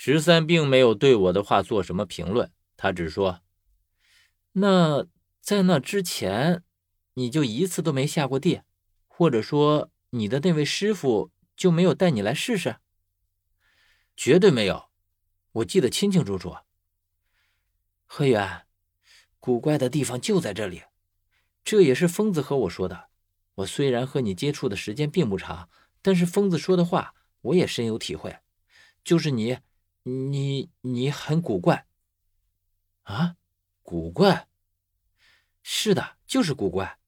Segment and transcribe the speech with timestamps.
[0.00, 3.40] 十三并没有对我的话做什么评论，他只说
[4.54, 5.04] ：“那
[5.40, 6.62] 在那之前，
[7.14, 8.62] 你就一次都没下过地，
[9.08, 12.76] 或者说你的那位师傅就没有带你来试试
[14.16, 14.88] ？”“绝对没有，
[15.50, 16.56] 我记得清清楚楚。”
[18.06, 18.66] 何源，
[19.40, 20.84] 古怪的地方就在这里，
[21.64, 23.08] 这也是疯子和我说的。
[23.56, 25.68] 我虽然和你接触的时间并不长，
[26.00, 28.38] 但是疯子说的话我也深有体会。
[29.02, 29.58] 就是你，
[30.02, 31.86] 你，你很古怪。
[33.02, 33.36] 啊，
[33.82, 34.48] 古怪？
[35.62, 36.98] 是的，就是古怪。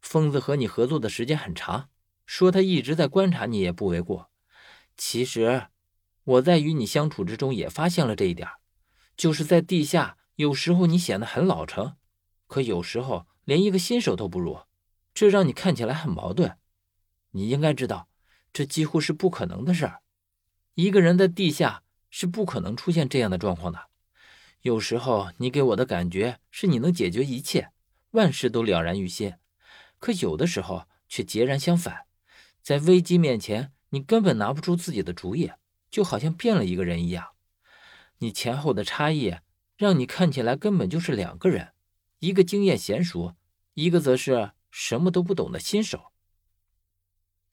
[0.00, 1.88] 疯子和你合作的时间很长，
[2.24, 4.30] 说他一直在观察你也不为过。
[4.96, 5.68] 其实，
[6.24, 8.48] 我在与你相处之中也发现了这一点，
[9.16, 10.18] 就是在地下。
[10.36, 11.96] 有时候你显得很老成，
[12.46, 14.60] 可有时候连一个新手都不如，
[15.14, 16.58] 这让你看起来很矛盾。
[17.30, 18.08] 你应该知道，
[18.52, 20.02] 这几乎是不可能的事儿。
[20.74, 23.88] 一个人在地下是不可能出现这样的状况的。
[24.62, 27.70] 有时候你给我的感觉是你能解决一切，
[28.10, 29.34] 万事都了然于心，
[29.98, 32.06] 可有的时候却截然相反。
[32.62, 35.52] 在危机面前，你根本拿不出自己的主意，
[35.90, 37.28] 就好像变了一个人一样。
[38.18, 39.36] 你前后的差异。
[39.78, 41.74] 让你看起来根本就是两个人，
[42.20, 43.34] 一个经验娴熟，
[43.74, 46.12] 一个则是什么都不懂的新手。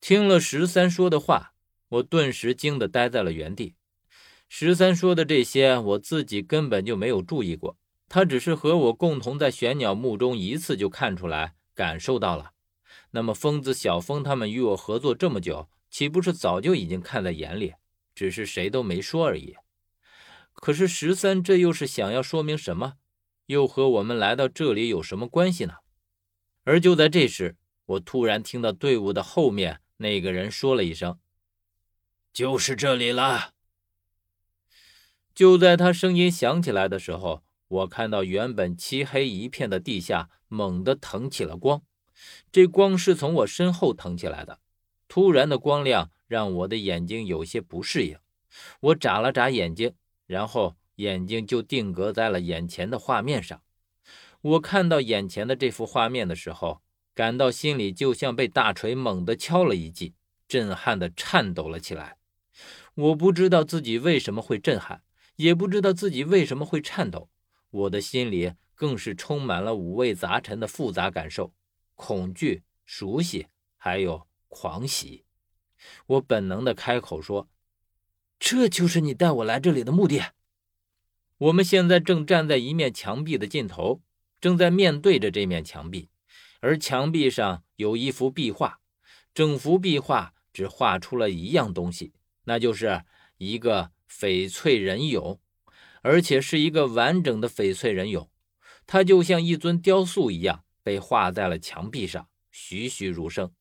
[0.00, 1.54] 听了十三说的话，
[1.88, 3.76] 我顿时惊得呆在了原地。
[4.48, 7.76] 十三说的这些，我自己根本就没有注意过，
[8.08, 12.52] 他只是和我共同在玄鸟墓中一次就看出来、感受到了。
[13.10, 17.74] 那么疯子小峰他们与我合作这么久，岂不是早就已经看在眼里，
[18.14, 19.56] 只是谁都没说而已？
[20.54, 22.94] 可是十三，这又是想要说明什么？
[23.46, 25.74] 又和我们来到这里有什么关系呢？
[26.64, 31.18] 而就在这时，我突然听到队伍的后面那个人说了一声
[32.32, 33.52] ：“就是这里了。”
[35.38, 41.80] 就在他声音响起来的时候，我看到原本漆黑一片的地下猛地腾起了光，
[42.50, 44.58] 这光是从我身后腾起来的。
[45.06, 48.18] 突然的光亮让我的眼睛有些不适应，
[48.80, 49.94] 我眨了眨眼睛。
[50.26, 53.62] 然后眼睛就定格在了眼前的画面上。
[54.40, 56.82] 我看到眼前的这幅画面的时候，
[57.14, 60.14] 感到心里就像被大锤猛地敲了一记，
[60.48, 62.16] 震撼的颤抖了起来。
[62.96, 65.02] 我不知道自己为什么会震撼，
[65.38, 67.30] 也不知道自己为什么会颤抖。
[67.70, 71.52] 我的心里更是充满了五味杂陈的复杂感受：
[71.94, 75.24] 恐惧、熟悉，还有狂喜。
[76.06, 77.48] 我本能的开口说。
[78.40, 80.22] 这就是你带我来这里的目的。
[81.38, 84.00] 我们现在正站在一面墙壁的尽头，
[84.40, 86.08] 正在面对着这面墙壁，
[86.60, 88.80] 而墙壁上有一幅壁画，
[89.34, 92.12] 整幅壁画只画出了一样东西，
[92.44, 93.04] 那就是
[93.38, 95.38] 一个翡翠人俑，
[96.02, 98.28] 而且是一个完整的翡翠人俑，
[98.86, 103.52] 它就像一尊雕塑一样被画在了墙壁上，栩栩如生，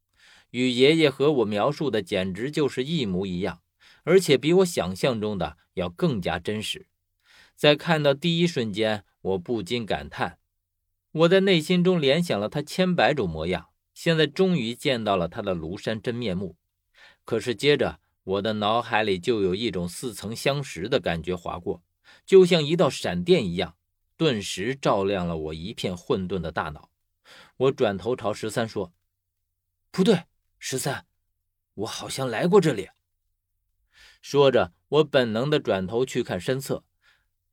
[0.52, 3.62] 与爷爷和我描述的简直就是一模一样。
[4.04, 6.88] 而且比我想象中的要更加真实。
[7.58, 10.40] 在看到第一瞬间，我不禁感叹：
[11.12, 16.56] 我在内心中联想了他千百种模样，现在终于见到了他的庐山真面目。
[17.26, 21.82] 可是接着，我的脑海里就有一种似曾相识的感觉划过，
[22.26, 23.78] 就像一道闪电一样，
[24.18, 26.90] 顿时照亮了我一片混沌的大脑。
[27.56, 28.92] 我转头朝十三说
[29.92, 30.26] ：“不对，
[30.60, 31.06] 十三，
[31.74, 32.90] 我好像来过这里。”
[34.22, 36.84] 说着，我本能的转头去看身侧，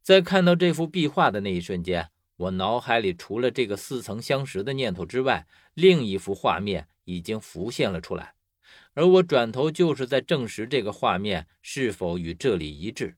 [0.02, 8.33] 在看到这幅壁画的那一瞬间，我脑海里除了这个似曾相识的念头之外，另一幅画面已经浮现了出来。
[8.94, 13.16] 而我转头就是在证实这个画面是否与这里一致。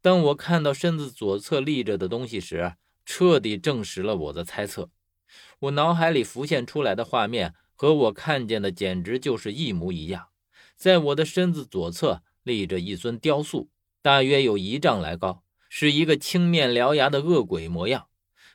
[0.00, 2.74] 当我看到身子左侧立着的东西时，
[3.04, 4.90] 彻底证实了我的猜测。
[5.58, 10.28] 我脑海里浮现出来的画面和我看见的简直就是一模一样。
[10.76, 12.22] 在我的身子左侧。
[12.44, 13.70] 立着一尊雕塑，
[14.02, 18.08] 大约有一丈来高，是一个青面獠牙的恶鬼模样。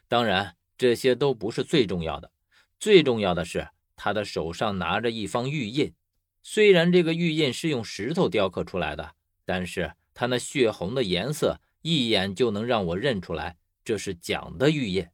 [0.08, 2.32] 当然，这些都不是最重要的，
[2.80, 5.92] 最重要的是他的手上拿着一方玉印。
[6.42, 9.16] 虽然这个玉印是用石头雕刻出来的，
[9.46, 15.08] 但是它那血红的颜色一眼就能让我认出来这是蒋的玉印。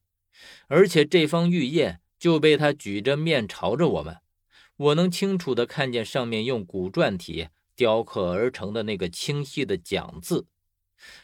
[0.68, 4.18] 而且这方玉印就被他举着面朝着我们，
[4.77, 7.48] 我能清楚地看见上面用古篆体。
[7.78, 10.48] 雕刻而成的那个清晰的“蒋”字，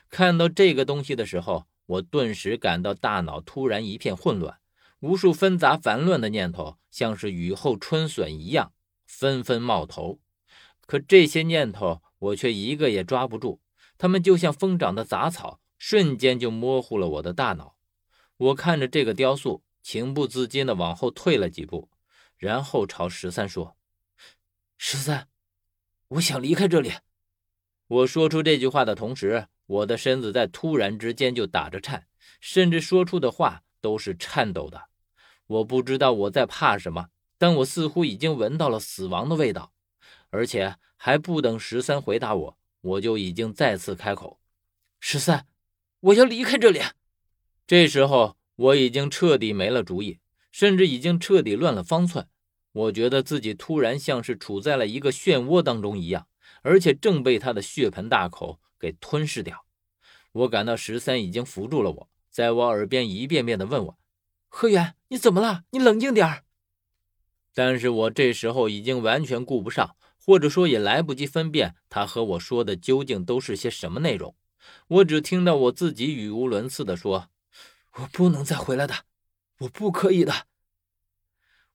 [0.09, 4.59] 看到这个东西的时候，我顿时感到大脑突然一片混乱，
[4.99, 8.73] 无数纷杂烦乱的念头像是雨后春笋一样
[9.11, 10.21] 纷纷冒头。
[10.87, 13.59] 可这些念头我却一个也抓不住，
[13.97, 17.75] 它们就像疯长的杂草，瞬间就模糊了我的大脑。
[18.37, 21.89] 我看着这个雕塑，情不自禁地往后退了几步，
[22.37, 23.75] 然后朝十三说
[24.77, 25.27] ：“十三，
[26.07, 26.93] 我想离开这里。”
[27.87, 32.07] 我说出这句话的同时，我的身子在突然之间就打着颤，
[32.39, 34.89] 甚至说出的话都是颤抖的。
[35.47, 37.09] 我不知道我在怕什么，
[37.41, 39.73] 但我似乎已经闻到了死亡的味道，
[40.29, 44.39] 而且还不等十三回答我，我就已经再次开口
[45.01, 45.47] ：“十三，
[46.01, 46.79] 我要离开这里。”
[47.65, 50.19] 这时候我已经彻底没了主意，
[50.51, 52.27] 甚至已经彻底乱了方寸。
[52.73, 56.27] 我觉得自己突然像是处在了一个漩涡当中一样，
[56.61, 59.65] 而且正被他的血盆大口给吞噬掉。
[60.33, 63.97] 我感到十三已经扶住了我，在我耳边一遍遍地问我
[64.47, 65.63] ：“何源，你怎么了？
[65.71, 66.43] 你冷静点儿。”
[67.53, 74.35] 但是我这时候已经完全顾不上，或者说也来不及分辨他和我说的究竟都是些什么内容。
[74.87, 77.29] 我只听到我自己语无伦次地说。
[77.95, 79.03] 我不能再回来的，
[79.57, 80.47] 我不可以的。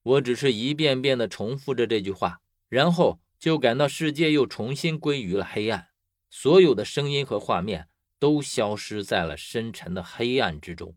[0.02, 2.40] 我只是一遍遍的重复着这句话，
[2.70, 5.88] 然后就感到世界又重新归于了黑暗，
[6.30, 7.88] 所有的声音和画面
[8.18, 10.96] 都消失在了深沉的黑暗之中。